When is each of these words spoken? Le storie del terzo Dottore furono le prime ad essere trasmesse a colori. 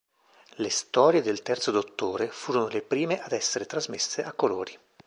Le 0.55 0.71
storie 0.71 1.21
del 1.21 1.43
terzo 1.43 1.69
Dottore 1.69 2.27
furono 2.29 2.67
le 2.69 2.81
prime 2.81 3.21
ad 3.21 3.33
essere 3.33 3.67
trasmesse 3.67 4.23
a 4.23 4.33
colori. 4.33 4.75